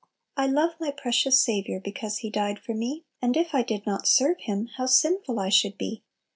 [0.35, 4.07] "I love my precious Saviour Because He died for me; And if I did not
[4.07, 6.01] serve Him, How sinful I should be!